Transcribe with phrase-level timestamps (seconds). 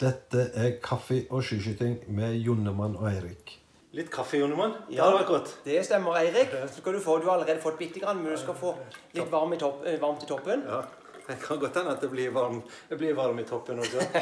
[0.00, 3.56] Dette er Kaffe og skiskyting med Jonnemann og Eirik.
[3.92, 4.72] Litt kaffe, Jonnemann?
[4.88, 5.04] Det Ja.
[5.04, 5.52] hadde vært godt.
[5.64, 6.50] Det stemmer, Eirik.
[6.70, 8.76] Så skal du, få, du har allerede fått bitte grann, men du skal få
[9.14, 10.62] litt varm i topp, eh, varmt i toppen.
[10.68, 10.82] Ja.
[11.26, 13.98] Det kan godt hende at det blir varm, det blir varm i toppen også.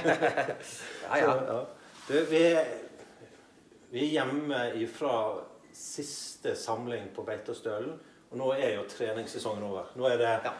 [1.08, 1.32] Ja, ja.
[1.32, 1.64] Så, ja.
[2.08, 2.42] Du, vi,
[3.92, 5.12] vi er hjemme fra
[5.72, 7.92] siste samling på Beitostølen.
[8.30, 9.92] Og nå er jo treningssesongen over.
[9.96, 10.52] Nå er det, Ja.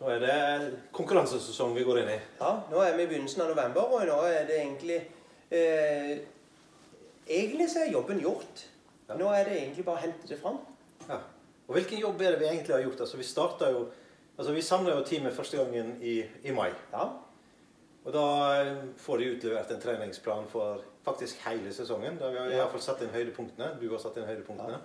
[0.00, 2.18] Nå er det konkurransesesong vi går inn i.
[2.40, 4.98] Ja, nå er vi i begynnelsen av november, og nå er det egentlig
[5.50, 6.18] eh,
[7.26, 8.60] Egentlig så er jobben gjort.
[9.08, 9.16] Ja.
[9.18, 10.60] Nå er det egentlig bare å hente det fram.
[11.08, 11.16] Ja.
[11.66, 13.00] Og hvilken jobb er det vi egentlig har gjort?
[13.02, 13.80] Altså, vi starta jo,
[14.38, 16.68] altså vi samla jo teamet første gangen i, i mai.
[16.92, 17.08] Ja.
[18.06, 18.22] Og da
[18.60, 22.20] eh, får de utlevert en treningsplan for faktisk hele sesongen.
[22.20, 22.60] Da vi har i Ja.
[22.62, 23.72] hvert fall satt inn høydepunktene.
[23.80, 24.78] Du har satt inn høydepunktene.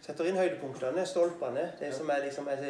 [0.00, 2.62] Setter inn høydepunktene, stolpene, det som er liksom er,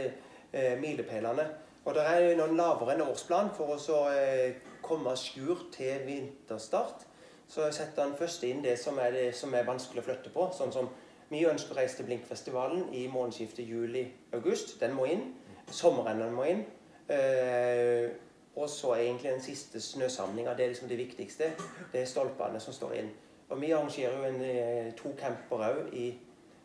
[0.53, 1.45] eh, milepælene.
[1.85, 7.07] Og det er noen lavere enn årsplan for å så, eh, komme skur til vinterstart.
[7.49, 10.51] Så setter han først inn det som er, det som er vanskelig å flytte på.
[10.55, 10.89] Sånn som
[11.31, 14.81] vi ønsker å reise til Blinkfestivalen i månedsskiftet juli-august.
[14.81, 15.35] Den må inn.
[15.71, 16.65] Sommerrennene må inn.
[17.09, 18.11] Eh,
[18.57, 21.53] og så er egentlig den siste snøsamlinga det er liksom det viktigste.
[21.93, 23.11] Det er stolpene som står inn.
[23.51, 26.15] Og vi arrangerer jo en, eh, to camper òg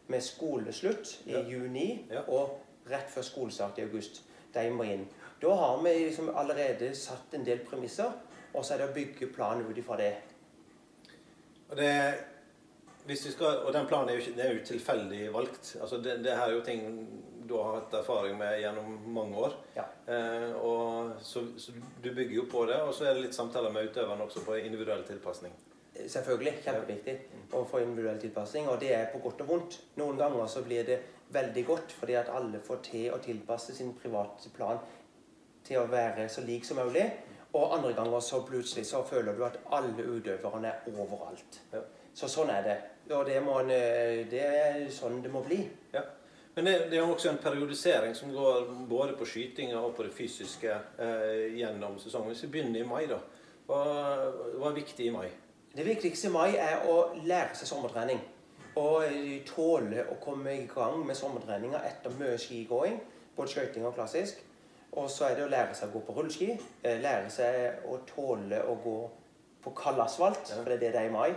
[0.08, 1.42] med skoleslutt i Ja.
[1.42, 2.22] juni Ja.
[2.28, 4.22] og rett før skolestart i august.
[4.56, 5.06] De må inn.
[5.42, 8.12] Da har vi liksom allerede satt en del premisser,
[8.54, 10.14] og så er det å bygge planen ut ifra det.
[11.70, 15.76] Og, det, skal, og den planen er jo, ikke, er jo tilfeldig valgt.
[15.82, 16.86] Altså det, det her er jo ting
[17.46, 19.54] du har hatt erfaring med gjennom mange år.
[19.76, 19.86] Ja.
[20.08, 23.74] Eh, og, så, så du bygger jo på det, og så er det litt samtaler
[23.74, 25.54] med utøverne også på individuell tilpasning.
[25.96, 26.58] Selvfølgelig.
[26.66, 27.16] Kjempeviktig
[27.56, 28.68] å få individuell tilpassing.
[28.68, 29.80] og det er på godt og vondt.
[29.96, 31.00] Noen ganger så blir det
[31.34, 34.82] veldig godt fordi at alle får til å tilpasse sin private plan
[35.66, 37.06] til å være så lik som mulig.
[37.56, 41.62] Og andre ganger så plutselig så føler du at alle utøverne er overalt.
[41.72, 41.82] Ja.
[42.16, 42.76] Så sånn er det.
[43.16, 45.62] Og det, må eh, det er sånn det må bli.
[45.94, 46.04] Ja.
[46.56, 50.14] Men det, det er også en periodisering som går både på skytinga og på det
[50.16, 52.32] fysiske eh, gjennom sesongen.
[52.32, 53.20] Hvis vi begynner i mai, da.
[53.68, 53.82] Hva,
[54.60, 55.28] hva er viktig i mai?
[55.76, 58.22] Det viktigste i mai er å lære seg sommertrening.
[58.80, 62.96] Og eh, tåle å komme i gang med sommertreninga etter mye skigåing.
[63.36, 64.36] Både skøyting og klassisk.
[64.96, 66.50] Og så er det å lære seg å gå på rulleski.
[66.84, 67.54] eh, Lære seg
[67.92, 68.98] å tåle å gå
[69.66, 71.32] på kald asfalt, for det er det det er i mai.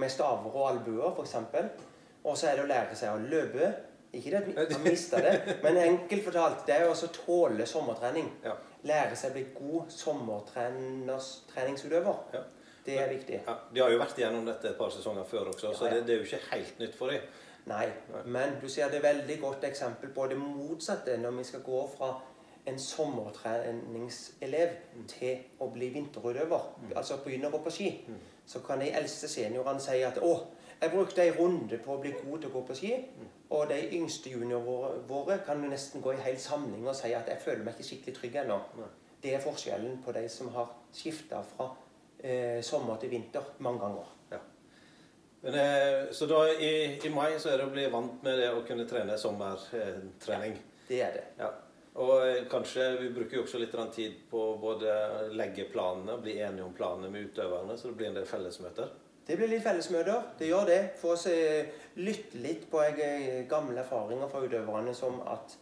[0.00, 1.34] Med staver og albuer, f.eks.
[2.24, 3.74] Og så er det å lære seg å løpe.
[4.14, 5.34] Ikke det at vi mister det,
[5.64, 8.28] men enkelt fortalt, det er å tåle sommertrening.
[8.86, 12.16] Lære seg å bli god sommertreningsutøver.
[12.32, 12.40] Ja.
[12.84, 13.40] Det er viktig.
[13.46, 15.84] Ja, de har jo vært igjennom dette et par sesonger før også, så Ja, så
[15.94, 17.20] det, det er jo ikke helt nytt for dem.
[17.66, 17.86] Nei,
[18.26, 21.80] men du ser det er veldig godt eksempel på det motsatte når vi skal gå
[21.96, 22.10] fra
[22.66, 24.68] en sommertreningselev
[25.08, 27.88] til å bli vinterutøver, altså begynne å gå på ski.
[28.46, 30.34] Så kan de eldste seniorene si at 'Å,
[30.80, 33.04] jeg brukte ei runde på å bli god til å gå på ski',
[33.50, 37.28] og de yngste juniorene våre kan jo nesten gå i hel samling og si at
[37.28, 38.60] 'jeg føler meg ikke skikkelig trygg ennå'.
[39.22, 41.70] Det er forskjellen på de som har skifta fra
[42.24, 44.08] eh, sommer til vinter mange ganger.
[44.32, 44.40] Ja.
[45.42, 48.50] Men, eh, så da i, i mai så er det å bli vant med det
[48.54, 50.58] å kunne trene sommertrening.
[50.88, 51.28] Det er det.
[51.38, 51.52] Ja.
[52.02, 56.66] Og eh, kanskje vi bruker jo også litt tid på både legge planene, bli enige
[56.66, 58.90] om planene med utøverne, så det blir en del fellesmøter.
[59.24, 60.32] Det blir litt fellesmøter.
[60.38, 60.80] Det gjør det.
[61.00, 61.34] For å
[61.96, 65.54] lytte litt på eh, gamle erfaringer fra utøverne som at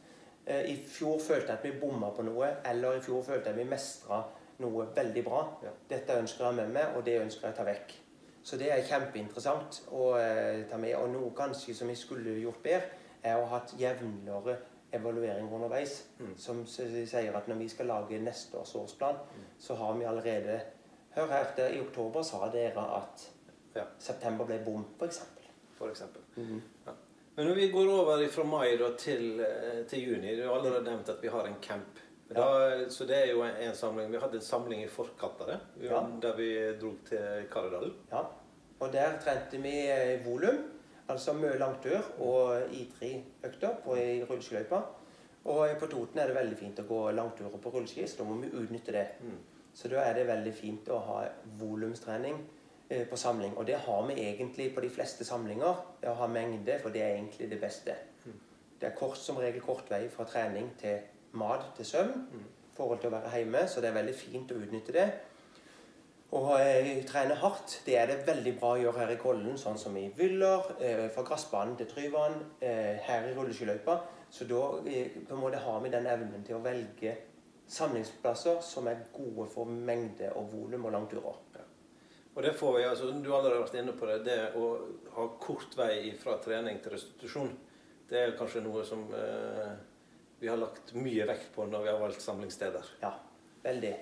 [0.47, 3.55] eh, i fjor følte jeg at vi bomma på noe, eller i fjor følte jeg
[3.55, 4.23] at vi mestra
[4.59, 5.43] noe veldig bra.
[5.63, 5.71] Ja.
[5.89, 7.95] Dette ønsker jeg med meg, og det ønsker jeg å ta vekk.
[8.43, 10.97] Så det er kjempeinteressant å eh, ta med.
[10.99, 14.57] Og noe kanskje som vi skulle gjort bedre, er å ha hatt jevnere
[14.93, 16.03] evaluering underveis.
[16.19, 16.33] Mm.
[16.37, 19.21] Som sier at når vi skal lage neste års årsplan,
[19.59, 20.61] så har vi allerede
[21.13, 23.27] Hør her, der, i oktober sa dere at
[23.75, 23.83] Ja.
[23.99, 25.19] september ble bom, f.eks.
[25.77, 26.23] For eksempel.
[27.37, 30.85] Men når vi går over fra mai da, til, eh, til juni Du har allerede
[30.85, 32.01] nevnt at vi har en camp.
[32.37, 34.13] Da, Så det er jo en, en samling.
[34.13, 35.59] Vi hadde en samling i forkant av det,
[36.23, 37.95] der vi dro til Karidalen.
[38.13, 38.25] Ja.
[38.83, 40.59] Og der trente vi eh, volum,
[41.09, 44.81] altså mye langtur og I3-økter på i rulleskiløypa.
[45.53, 48.41] Og på Toten er det veldig fint å gå langturer på rulleski, så da må
[48.43, 49.07] vi utnytte det.
[49.23, 49.39] Mm.
[49.75, 51.21] Så da er det veldig fint å ha
[51.59, 52.37] volumstrening
[52.89, 53.55] eh, på samling.
[53.57, 55.83] Og det har vi egentlig på de fleste samlinger.
[56.03, 57.97] Å ha mengde, for det er egentlig det beste.
[58.27, 58.39] Mm.
[58.81, 60.99] Det er kort, som regel kort vei fra trening til
[61.39, 62.27] mat til søvn.
[62.73, 65.11] i forhold til å være hjemme, så det er veldig fint å utnytte det.
[66.33, 69.77] Å eh, trene hardt, det er det veldig bra å gjøre her i Kollen, sånn
[69.77, 73.99] som i Vyller, eh, fra gressbanen til Tryvann, eh, her i rulleskiløypa.
[74.33, 77.19] Så da på en måte har vi den evnen til å velge
[77.69, 81.37] samlingsplasser som er gode for mengde og volum og langturer.
[82.35, 84.25] Og det får vi, altså, Du har allerede vært inne på det.
[84.25, 84.69] Det å
[85.17, 87.53] ha kort vei fra trening til restitusjon,
[88.09, 89.75] det er kanskje noe som eh,
[90.43, 92.89] vi har lagt mye vekt på når vi har valgt samlingssteder.
[93.05, 93.13] Ja,
[93.63, 93.93] veldig.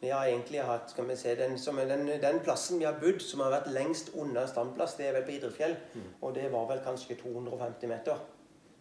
[0.00, 3.18] Vi har egentlig hatt skal vi se, den, som den, den plassen vi har bodd
[3.24, 5.74] som har vært lengst unna standplass, det er vel på Idrefjell.
[6.22, 8.22] Og det var vel kanskje 250 meter.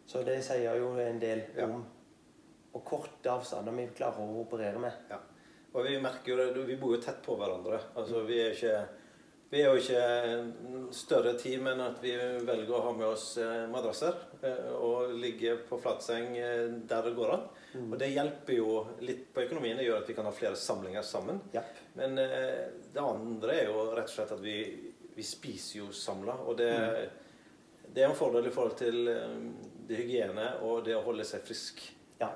[0.10, 1.66] Så det sier jo en del Ja.
[1.66, 1.82] om
[2.72, 4.94] hvor korte avstander vi klarer å operere med.
[5.10, 5.18] Ja.
[5.74, 7.80] Og vi merker jo det, vi bor jo tett på hverandre.
[7.98, 8.76] Altså, vi er ikke
[9.50, 12.12] vi er jo ikke større team enn at vi
[12.46, 17.16] velger å ha med oss eh, madrasser eh, og ligge på flatseng eh, der det
[17.18, 17.48] går an.
[17.82, 18.76] Og det hjelper jo
[19.06, 19.78] litt på økonomien.
[19.80, 21.42] Det gjør at vi kan ha flere samlinger sammen.
[21.54, 21.80] Yep.
[21.98, 24.56] Men det andre er jo rett og slett at vi,
[25.14, 26.38] vi spiser jo samla.
[26.50, 26.70] Og det,
[27.90, 29.10] det er en fordel i forhold til
[29.90, 31.82] det hygiene og det å holde seg frisk.
[32.22, 32.32] Ja.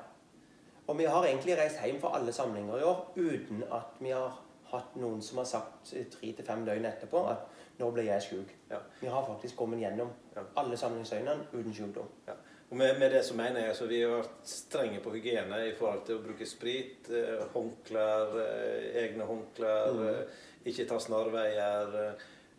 [0.86, 4.38] Og vi har egentlig reist hjem for alle samlinger i år uten at vi har
[4.74, 7.46] hatt noen som har sagt tre til fem døgn etterpå at
[7.80, 8.52] 'nå ble jeg sjuk'.
[8.70, 8.78] Ja.
[9.02, 10.42] Vi har faktisk kommet gjennom Ja.
[10.58, 12.10] alle samlingsdøgnene uten sykdom.
[12.28, 12.34] Ja.
[12.72, 15.74] Og med, med det så mener jeg altså, vi har vært strenge på hygiene i
[15.78, 20.25] forhold til å bruke sprit, eh, håndklær, eh, egne håndklær, eh,
[20.66, 22.16] ikke ta snarveier.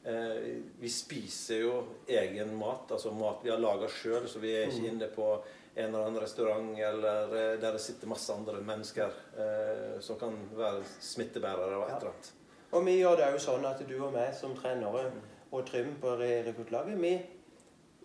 [0.06, 4.66] Eh, vi spiser jo egen mat, altså mat vi har laga sjøl, så vi er
[4.66, 5.42] ikke inne på
[5.76, 10.36] en eller annen restaurant eller eh, der det sitter masse andre mennesker eh, som kan
[10.54, 12.32] være smittebærere og et eller annet.
[12.74, 15.08] Og vi gjør det jo sånn at du og meg som trenere
[15.54, 17.02] og Trym på re- rekruttlaget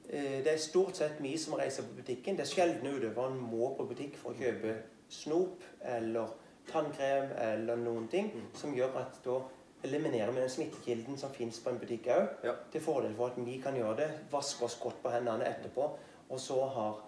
[0.10, 2.38] eh, Det er stort sett vi som reiser på butikken.
[2.38, 4.76] Det er sjelden utøveren må på butikk for å kjøpe
[5.10, 6.30] snop eller
[6.70, 9.40] tannkrem eller noen ting som gjør at da
[9.84, 12.28] eliminerer vi den smittekilden som fins på en butikk òg.
[12.46, 12.54] Ja.
[12.74, 15.86] Til fordel for at vi kan gjøre det, vaske oss godt på hendene etterpå,
[16.30, 17.06] og så har en-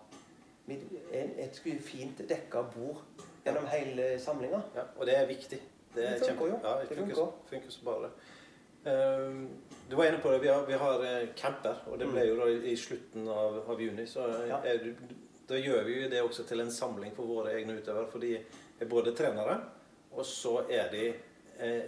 [0.69, 3.01] et fint dekka bord
[3.45, 4.61] gjennom hele samlinga.
[4.75, 5.59] Ja, og det er viktig.
[5.95, 6.59] Det, er Det funker jo.
[6.63, 7.69] Ja, det Det funker, funker.
[7.69, 8.09] så bare.
[8.85, 9.49] Ehm,
[9.89, 10.41] du var inne på det.
[10.41, 13.81] Vi har, vi har eh, camper, og det ble jo da i slutten av, av
[13.81, 14.05] juni.
[14.07, 14.47] Så eh, Mm.
[14.47, 14.57] Ja.
[14.63, 14.95] er,
[15.49, 18.07] da gjør vi jo det også til en samling for våre egne utøvere.
[18.11, 18.37] For de
[18.79, 19.59] er både trenere,
[20.11, 21.07] og så er de
[21.59, 21.83] eh,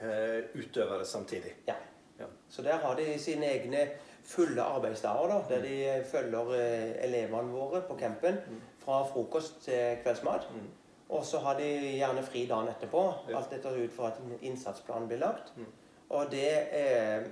[0.00, 1.54] eh, utøvere samtidig.
[1.66, 1.74] Ja.
[2.18, 2.26] Ja.
[2.48, 3.88] Så der har de sine egne
[4.24, 8.38] fulle arbeidsdager, da, der de følger eh, elevene våre på campen
[8.84, 10.48] fra frokost til kveldsmat.
[10.54, 10.68] Mm.
[11.08, 13.02] Og så har de gjerne fri dagen etterpå,
[13.36, 15.52] alt etter ut fra at innsatsplanen blir lagt.
[15.56, 15.66] Mm.
[16.10, 17.26] Og det eh,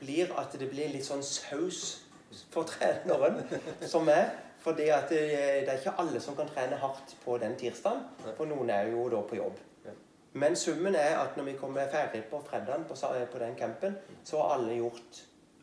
[0.00, 2.02] blir at det blir litt sånn saus
[2.52, 3.40] for treneren
[3.92, 4.34] som er.
[4.66, 5.20] Fordi at det,
[5.62, 8.02] det er ikke alle som kan trene hardt på den tirsdagen,
[8.34, 9.60] for noen er jo da på jobb.
[10.36, 12.96] Men summen er at når vi kommer ferdig på fredagen på,
[13.32, 13.94] på den campen,
[14.24, 15.20] så har alle gjort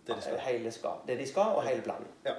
[0.07, 0.39] Det de skal.
[0.47, 2.09] hele skal, det de skal, og hele planen.
[2.25, 2.35] Ja.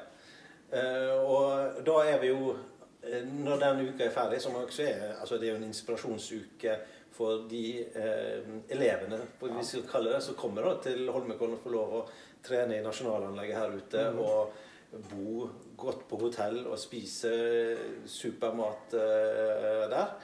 [0.74, 2.56] Eh, og da er vi jo
[3.04, 6.76] eh, Når den uka er ferdig, som også er altså Det er jo en inspirasjonsuke
[7.14, 11.74] for de eh, elevene hvis vi skal det, som kommer da til Holmenkollen og får
[11.76, 12.04] lov å
[12.42, 14.06] trene i nasjonalanlegget her ute.
[14.18, 14.54] Og
[15.10, 17.30] bo godt på hotell og spise
[18.10, 20.14] supermat eh, der.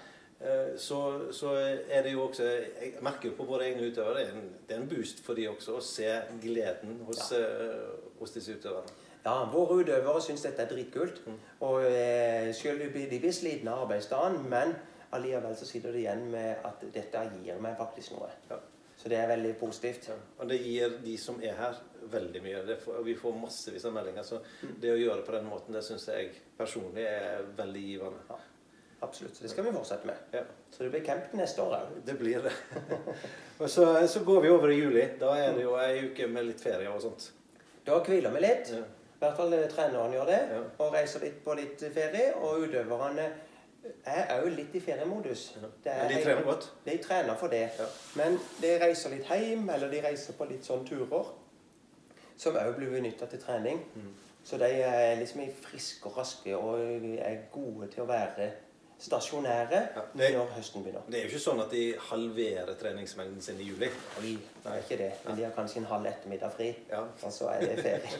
[0.40, 1.00] Eh, så,
[1.36, 1.52] så
[1.88, 4.76] er det jo også Jeg merker jo på våre egne utøvere det er en, det
[4.76, 6.08] er en boost for de også å se
[6.40, 7.90] gleden hos, eh,
[8.20, 8.94] hos disse utøverne.
[9.20, 11.20] Ja, Våre utøvere syns dette er dritkult.
[11.26, 11.38] Mm.
[11.68, 14.72] Og eh, selv de blir, slitne av arbeidsdagen, men
[15.12, 18.30] allikevel så sitter de igjen med at dette gir meg faktisk noe.
[18.48, 18.62] Ja.
[19.00, 20.08] Så det er veldig positivt.
[20.08, 21.76] Ja, og det gir de som er her,
[22.12, 22.76] veldig mye.
[22.80, 24.24] Får, vi får massevis av meldinger.
[24.24, 24.40] Så
[24.80, 28.40] det å gjøre det på den måten, det syns jeg personlig er veldig givende.
[29.02, 29.42] Absolutt.
[29.42, 30.14] Det skal vi fortsette med.
[30.32, 32.06] Ja, Så det blir camp neste år òg.
[32.06, 32.52] det blir det.
[33.60, 35.06] og så, så går vi over i juli.
[35.20, 37.30] Da er det jo ei uke med litt ferie og sånt.
[37.86, 38.72] Da hviler vi litt.
[38.74, 38.82] Ja.
[38.84, 40.40] I hvert fall eh, treneren gjør det.
[40.52, 40.60] Ja.
[40.84, 42.34] Og reiser litt på litt ferie.
[42.36, 43.26] Og utøverne
[44.04, 45.50] er òg litt i feriemodus.
[45.84, 46.70] Det er de trener godt.
[46.84, 47.68] De trener for det.
[48.20, 51.36] Men de reiser litt hjem, eller de reiser på litt sånne turer.
[52.40, 53.80] Som òg blir benytta til trening.
[53.94, 54.12] Mm.
[54.44, 56.80] Så de er liksom friske og raske og
[57.20, 58.50] er gode til å være
[59.00, 60.02] stasjonære Ja,
[60.36, 61.00] når høsten begynner.
[61.08, 63.88] Det er jo ikke sånn at de halverer treningsmengden sin i juli.
[64.20, 65.08] Oi, det er ikke det.
[65.24, 67.00] Men de har kanskje en halv ettermiddag fri, Ja.
[67.22, 68.10] og så er det ferie.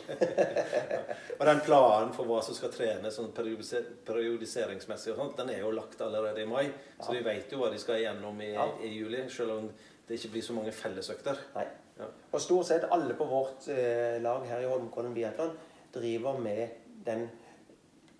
[1.40, 5.70] Og den planen for hva som skal trenes sånn periodiseringsmessig, og sånt, den er jo
[5.74, 6.66] lagt allerede i mai.
[7.00, 8.66] Så de vet jo hva de skal igjennom i, Ja.
[8.84, 9.70] i juli, selv om
[10.08, 11.36] det ikke blir så mange fellesøkter.
[11.54, 11.66] Nei.
[12.00, 12.06] Ja.
[12.32, 15.52] Og stort sett alle på vårt eh, lag her i Holmenkollen biathlon
[15.92, 16.68] driver med
[17.04, 17.28] den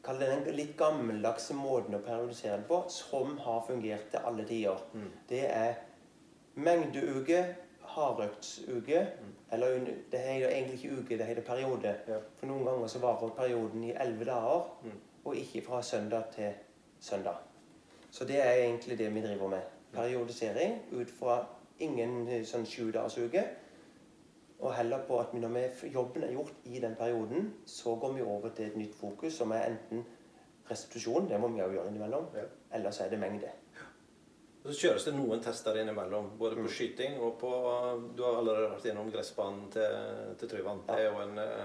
[0.04, 4.46] Kall det den litt gammeldagse måten å periodisere det på, som har fungert til alle
[4.48, 4.80] tider.
[4.94, 5.10] Mm.
[5.28, 5.74] Det er
[6.54, 7.42] mengdeuke,
[7.90, 9.06] hardøktsuke
[9.52, 9.68] Eller
[10.12, 11.94] det heter egentlig ikke uke, det heter periode.
[12.08, 12.18] Ja.
[12.38, 14.92] For noen ganger så varer perioden i elleve dager, Mm.
[15.24, 16.52] og ikke fra søndag til
[17.00, 17.34] søndag.
[18.10, 19.60] Så det er egentlig det vi driver med.
[19.92, 21.46] Periodisering ut fra
[21.80, 23.42] ingen eh, sånn sjudagersuke.
[24.60, 28.22] Og heller på at når vi, jobben er gjort i den perioden, så går vi
[28.22, 30.04] over til et nytt fokus, som er enten
[30.70, 32.44] restitusjon, det må vi òg gjøre innimellom, Ja.
[32.76, 33.48] eller så er det mengde.
[34.60, 37.50] Så kjøres det noen tester innimellom, både på skyting og på
[38.16, 40.82] Du har allerede vært gjennom gressbanen til, til Tryvann.
[40.86, 41.64] Det er jo en, eh,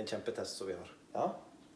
[0.00, 0.94] en kjempetest som vi har.
[1.14, 1.26] Ja,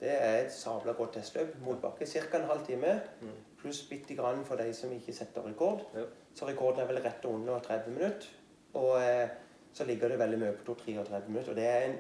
[0.01, 1.59] det er et sabla godt testløp.
[1.61, 2.39] Motbakke ca.
[2.39, 3.01] en halv time.
[3.21, 3.35] Mm.
[3.65, 5.81] pluss bitte grann for de som ikke setter rekord.
[5.95, 6.03] Ja.
[6.35, 8.27] Så rekorden er vel rett under 30 minutter.
[8.75, 9.29] Og eh,
[9.75, 11.51] så ligger det veldig mye på 2-33 minutter.
[11.51, 11.97] Og det er en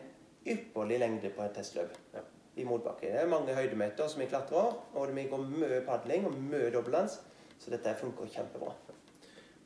[0.54, 2.20] ypperlig lengde på et testløp Ja.
[2.56, 3.10] i motbakke.
[3.10, 7.20] Det er mange høydemeter som vi klatrer, og vi går mye padling og mye dobbeltlands.
[7.58, 8.72] Så dette funker kjempebra.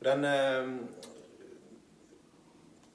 [0.03, 0.67] Den eh,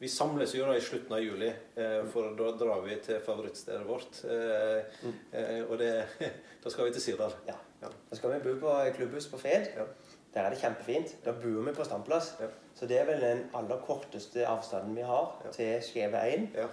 [0.00, 1.47] Vi samles jo da i slutten av juli,
[1.80, 4.18] eh, for da drar vi til favorittstedet vårt.
[4.25, 4.99] Eh,
[5.33, 5.92] eh, og det,
[6.64, 7.33] da skal vi til Sirdal.
[7.49, 7.54] Ja.
[7.80, 7.88] Ja.
[8.11, 9.71] Da skal vi bo på klubbhus på Fred.
[9.76, 9.87] Ja.
[10.34, 11.14] Der er det kjempefint.
[11.24, 12.34] Da bor vi på standplass.
[12.40, 12.46] Ja.
[12.74, 15.50] Så det er vel den aller korteste avstanden vi har Ja.
[15.50, 16.48] til Skjeve 1.
[16.54, 16.66] Ja.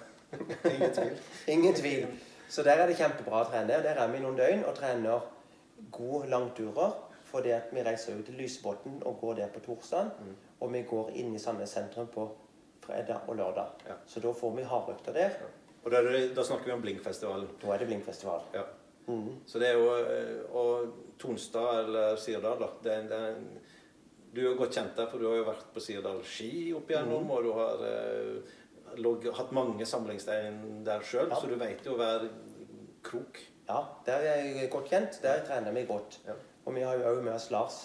[0.69, 1.17] Ingen tvil.
[1.55, 2.07] Ingen tvil.
[2.49, 3.77] Så der er det kjempebra å trene.
[3.83, 5.19] Der er vi i noen døgn og trener
[5.91, 6.91] gode langturer.
[7.31, 10.09] Fordi at vi reiser ut til Lysebotn og går der på torsdag.
[10.19, 10.33] Mm.
[10.59, 12.25] Og vi går inn i Sandnes sentrum på
[12.83, 13.69] fredag og lørdag.
[13.87, 13.93] Ja.
[14.05, 15.29] Så da får vi hardøkter der.
[15.85, 17.47] Og da, er da snakker vi om Blinkfestivalen.
[17.61, 18.41] Da er det Blinkfestival.
[18.53, 18.65] Ja.
[19.45, 22.67] Så det er jo eh, Og Tonstad eller Sirdal, da.
[22.83, 23.35] Det er, det er,
[24.33, 26.89] du er jo godt kjent der, for du har jo vært på Sirdal ski opp
[26.89, 27.31] igjennom, mm.
[27.35, 28.53] og du har eh,
[29.01, 31.35] log, hatt mange samlingsstein der sjøl, Ja.
[31.39, 32.29] så du vet jo hver
[33.03, 33.41] krok.
[33.67, 35.19] Ja, der er jeg godt kjent.
[35.23, 36.19] Der trener vi godt.
[36.27, 36.33] Ja.
[36.65, 37.77] Og vi har jo òg med oss Lars,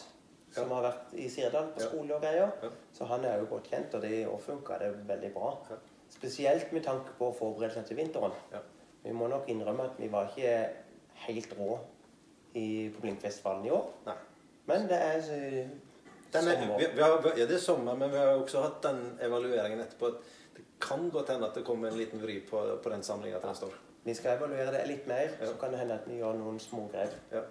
[0.52, 0.74] som Ja.
[0.74, 2.50] har vært i Sirdal på skole og greier.
[2.92, 5.52] Så han er jo godt kjent, og det funka det veldig bra.
[5.70, 5.76] Ja.
[6.10, 8.32] Spesielt med tanke på å forberede seg til vinteren.
[8.52, 8.58] Ja.
[9.04, 10.68] Vi må nok innrømme at vi var ikke
[11.26, 11.78] helt rå
[12.56, 13.90] i, på Blinkfestivalen i år.
[14.06, 14.16] Nei.
[14.66, 15.66] Men det er eh,
[16.32, 19.02] Den er, vi, vi har, ja, det er sommer, men vi har også hatt den
[19.22, 20.10] evalueringen etterpå.
[20.56, 23.48] Det kan godt hende at det kommer en liten vri på, på den samlinga til
[23.52, 23.76] neste år.
[24.06, 25.46] Vi skal evaluere det litt mer, Ja.
[25.50, 27.14] så kan det hende at vi gjør noen smågrep.
[27.32, 27.42] Ja.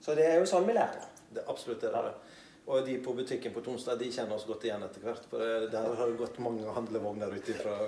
[0.00, 1.08] Så det er jo sånn vi lærer.
[1.30, 2.12] Det, absolutt er det.
[2.66, 5.24] Og de på butikken på Tonstad de kjenner oss godt igjen etter hvert.
[5.30, 7.78] For der har det gått mange handlevogner ut fra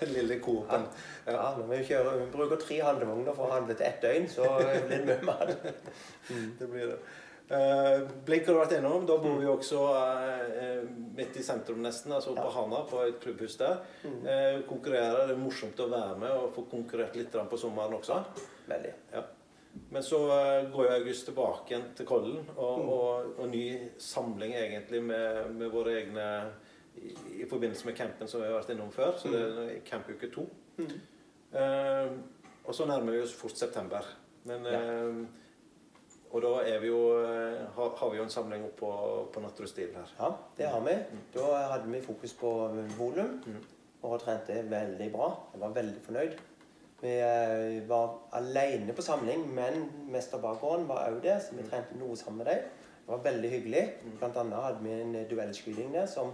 [0.00, 0.86] den lille Coop-en.
[1.26, 1.34] Ja.
[1.34, 4.48] Ja, når vi, kjører, vi bruker tre handlevogner for å handle til ett døgn, så
[4.86, 5.54] blir det mye mat.
[6.60, 7.02] Det blir det.
[7.44, 9.04] Uh, Blink har du vært innom.
[9.04, 10.80] Da bor vi også uh,
[11.18, 12.52] midt i sentrum nesten, altså på Ja.
[12.56, 13.82] Hana, på et klubbhus der.
[14.04, 15.28] Uh, konkurrerer.
[15.28, 18.22] Det er morsomt å være med og få konkurrert litt på sommeren også.
[18.70, 18.94] Veldig.
[19.12, 19.26] Ja.
[19.94, 23.64] Men så eh, går jo August tilbake igjen til Kollen, og, og, og ny
[24.02, 26.24] samling egentlig med, med våre egne
[26.98, 27.12] i,
[27.44, 29.14] i forbindelse med campen som vi har vært innom før.
[29.20, 30.48] Så det er campuke to.
[30.80, 30.90] Mm.
[31.54, 32.12] Eh,
[32.64, 34.06] og så nærmer vi oss fort september.
[34.48, 34.80] Men, Ja.
[34.82, 35.42] eh,
[36.34, 38.88] og da vi jo, eh, har, har vi jo en samling opp på,
[39.30, 40.08] på Natterud her.
[40.18, 40.96] Ja, det har vi.
[41.36, 42.50] Da hadde vi fokus på
[42.98, 43.60] volum, Mm.
[44.02, 45.28] og trente veldig bra.
[45.52, 46.34] Jeg var veldig fornøyd.
[47.04, 52.16] Vi eh, var alene på samling, men mesterbakgården var òg der, så vi trente noe
[52.16, 52.62] sammen med dem.
[53.04, 53.82] Det var veldig hyggelig.
[54.18, 56.30] Blant annet hadde vi en duellskyting der som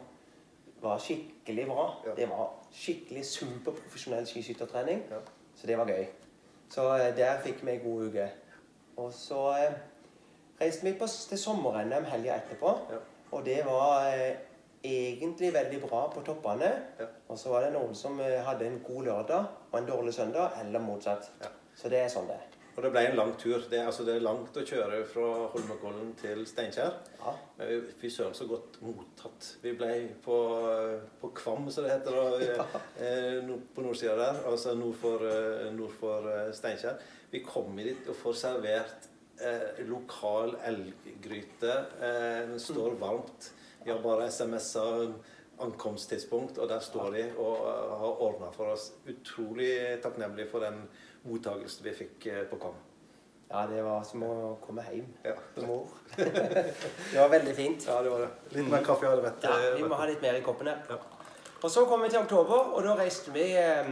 [0.80, 1.88] var skikkelig bra.
[2.06, 2.14] Ja.
[2.16, 5.18] Det var skikkelig superprofesjonell skiskyttertrening, Ja.
[5.56, 6.04] så det var gøy.
[6.70, 8.28] Så eh, der fikk vi ei god uke.
[8.96, 9.74] Og så eh,
[10.60, 12.76] reiste vi på, til sommer-NM helga etterpå.
[12.92, 13.00] Ja.
[13.32, 14.36] Og det var eh,
[14.84, 16.70] egentlig veldig bra på toppene.
[17.28, 20.56] Og så var det noen som eh, hadde en god lørdag og en dårlig søndag,
[20.60, 21.30] eller motsatt.
[21.42, 21.48] Ja.
[21.76, 22.46] Så det er sånn det er.
[22.76, 23.58] Og det ble en lang tur.
[23.68, 26.94] Det, er- altså, det er langt å kjøre fra Holmenkollen til Steinkjer.
[27.18, 27.32] Ja.
[27.58, 29.48] Men vi, fy søren så godt mottatt.
[29.62, 29.90] Vi ble
[30.24, 30.36] på,
[31.20, 34.40] på Kvam, som det heter, da, eh, på nordsida der.
[34.48, 37.02] Altså nord for, eh, nord for eh, Steinkjer.
[37.34, 39.10] Vi kommer dit og får servert
[39.42, 41.74] eh, lokal elggryte.
[42.00, 43.50] Eh, står varmt.
[43.84, 44.86] Vi har bare SMS-a
[45.62, 48.92] ankomsttidspunkt, og der står de og eh, har ordna for oss.
[49.08, 50.82] Utrolig takknemlig for den
[51.24, 52.74] mottagelsen vi fikk eh, på Kom.
[53.50, 55.34] ja, det var som å komme hjem Ja.
[55.54, 55.88] til mor.
[56.16, 57.86] det var veldig fint.
[57.86, 58.30] ja, det var det.
[58.56, 60.76] Litt mer kaffe hadde vært Ja, vi må ha litt mer i koppene.
[60.88, 60.96] Ja.
[61.62, 63.90] Og så kom vi til oktober, og da reiste vi eh,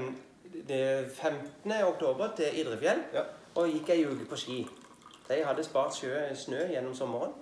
[0.68, 1.72] det 15.
[1.84, 3.26] oktober til Idrefjell Ja.
[3.54, 4.60] og gikk ei uke på ski.
[5.28, 7.34] De hadde spart sjø, snø gjennom sommeren.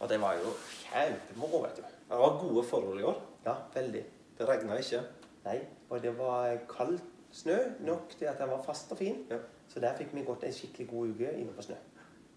[0.00, 0.54] Og det var jo
[0.86, 1.82] kjempemoro, vet du.
[2.08, 3.18] Det var gode forhold i år.
[3.44, 4.04] Ja, veldig.
[4.38, 5.02] Det regna ikke.
[5.44, 5.58] Nei,
[5.90, 7.00] og det var kald
[7.32, 9.24] snø nok til at den var fast og fin.
[9.30, 9.38] Ja.
[9.68, 11.78] Så der fikk vi gått en skikkelig god uke inne på snø.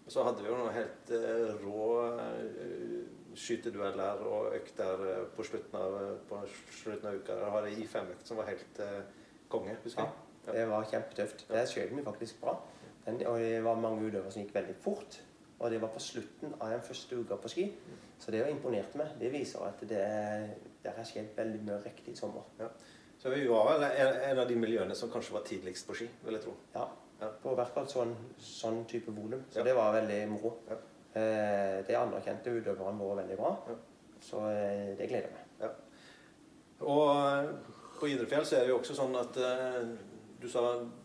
[0.06, 5.44] Og så hadde vi jo noen helt uh, rå uh, skytedueller og økter uh, på
[5.44, 5.96] slutten av,
[6.28, 6.40] på
[6.80, 7.38] slutten av uka.
[7.42, 9.02] Da hadde jeg I5-økt som var helt eh,
[9.52, 11.46] konge, husker Ja, det var kjempetøft.
[11.50, 12.54] Der skjøt vi faktisk bra.
[13.06, 15.18] Den, og det var mange utøvere som gikk veldig fort.
[15.58, 17.66] Og det var på slutten av den første uka på ski.
[18.18, 19.14] Så det imponerte meg.
[19.20, 20.04] Det viser at det,
[20.82, 22.46] det har skjedd veldig mye riktig i sommer.
[23.18, 26.36] Så vi var vel en, av de miljøene som kanskje var tidligst på ski, vil
[26.38, 26.54] jeg tro.
[26.74, 26.86] Ja.
[27.20, 27.30] Ja.
[27.42, 29.44] På hvert fall sånn, sånn type volum.
[29.50, 29.64] Så Ja.
[29.64, 30.56] det var veldig moro.
[30.68, 30.76] Ja.
[31.16, 33.52] Eh, det anerkjente utøveren vår veldig bra.
[33.68, 33.76] Ja.
[34.20, 35.70] Så eh, det gleder meg.
[36.84, 37.48] Og eh,
[38.00, 39.80] på Idrefjell så er det jo også sånn at eh,
[40.42, 40.60] du sa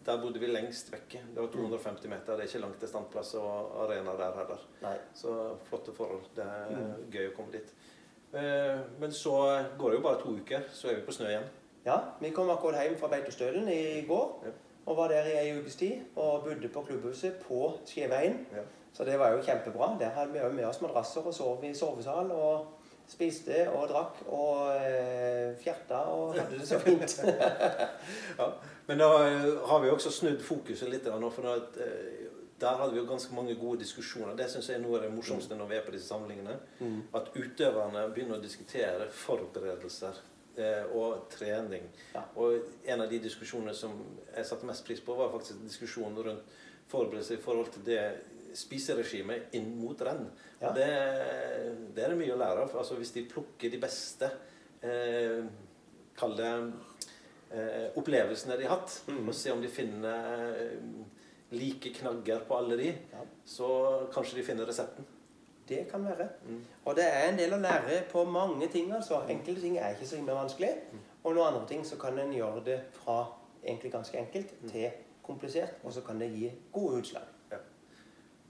[0.05, 1.21] der bodde vi lengst vekke.
[1.35, 2.35] Det var 250 meter.
[2.35, 4.65] Det er ikke langt til standplass og arena der heller.
[4.81, 4.95] Nei.
[5.13, 5.35] Så
[5.69, 6.25] flotte forhold.
[6.35, 7.71] Det er gøy å komme dit.
[8.33, 9.35] Eh, Men så
[9.79, 11.47] går det jo bare to uker, så er vi på snø igjen.
[11.85, 14.27] Ja, vi kom akkurat hjem fra Beitostølen i går.
[14.45, 14.51] Ja.
[14.85, 18.45] Og var der i ei ukes tid og bodde på klubbhuset på Skiveien.
[18.53, 18.63] Ja.
[18.93, 19.95] Så det var jo kjempebra.
[19.99, 22.31] Der hadde vi òg med oss madrasser og sov i sovesal.
[22.31, 22.65] Og
[23.09, 27.17] spiste og drakk og eh, fjerta og hadde det så fint.
[28.39, 28.51] Ja.
[28.87, 31.05] Men da eh, har vi også snudd fokuset litt.
[31.05, 32.31] For da, eh,
[32.61, 34.35] der hadde vi jo ganske mange gode diskusjoner.
[34.37, 36.57] Det syns jeg er noe av det morsomste når vi er på disse samlingene.
[36.79, 36.99] Mm.
[37.17, 40.19] At utøverne begynner å diskutere forberedelser
[40.57, 41.87] eh, og trening.
[42.15, 42.25] Ja.
[42.35, 43.95] Og en av de diskusjonene som
[44.35, 46.59] jeg satte mest pris på, var faktisk diskusjonen rundt
[46.91, 48.03] forberedelser i forhold til det
[48.57, 50.25] spiseregimet inn mot renn.
[50.61, 50.71] Ja.
[50.75, 50.87] Det,
[51.95, 52.75] det er det mye å lære av.
[52.83, 54.29] Altså Hvis de plukker de beste
[54.85, 55.41] eh,
[56.17, 56.49] Kall det
[57.55, 59.23] eh, opplevelsene de har hatt, mm.
[59.23, 60.75] og se om de finner eh,
[61.55, 63.23] like knagger på alle de, Ja.
[63.45, 63.71] så
[64.13, 65.07] kanskje de finner resepten.
[65.67, 66.27] Det kan være.
[66.45, 66.59] Mm.
[66.85, 68.91] Og det er en del å lære på mange ting.
[68.91, 69.21] altså.
[69.29, 70.71] Enkelte ting er ikke så himla vanskelig.
[71.23, 73.21] Og noen andre ting så kan en gjøre det fra
[73.63, 74.89] egentlig ganske enkelt til
[75.23, 77.29] komplisert, og så kan det gi gode utslag.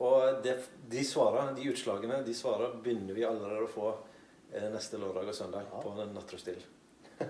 [0.01, 0.55] Og det,
[0.89, 3.89] de svarene, de utslagene, de svarene begynner vi allerede å få
[4.53, 5.81] eh, neste lørdag og søndag Ja.
[5.84, 6.62] på Nattrøstill.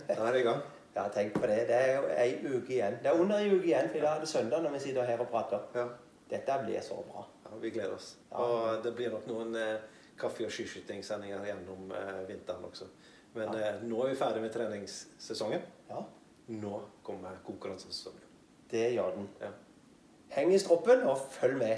[0.08, 0.62] Da er det i gang.
[0.92, 1.62] Ja, tenk på det.
[1.70, 2.98] Det er jo ei uke igjen.
[3.00, 5.22] Det er under ei uke igjen, for da er det søndag når vi sitter her
[5.24, 5.62] og prater.
[5.76, 5.86] Ja.
[6.34, 7.22] Dette blir så bra.
[7.46, 8.10] ja, vi gleder oss.
[8.36, 9.78] Og det blir nok noen eh,
[10.20, 12.90] kaffe- og skiskytingsendinger gjennom eh, vinteren også.
[13.38, 13.70] Men Ja.
[13.70, 15.64] eh, nå er vi ferdig med treningssesongen.
[15.94, 16.04] Ja,
[16.52, 18.28] Nå kommer konkurransesesongen.
[18.72, 19.30] det gjør den.
[19.40, 19.54] Ja.
[20.36, 21.78] Heng i stroppen og følg med.